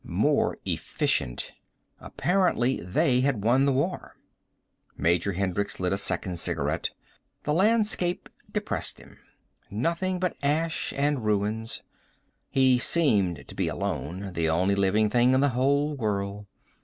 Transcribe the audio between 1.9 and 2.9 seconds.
Apparently